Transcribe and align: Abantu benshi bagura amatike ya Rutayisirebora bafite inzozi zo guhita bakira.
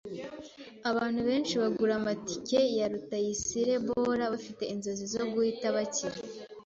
Abantu 0.89 1.19
benshi 1.29 1.53
bagura 1.61 1.93
amatike 1.99 2.59
ya 2.77 2.85
Rutayisirebora 2.93 4.23
bafite 4.33 4.63
inzozi 4.73 5.05
zo 5.13 5.23
guhita 5.31 5.65
bakira. 5.77 6.17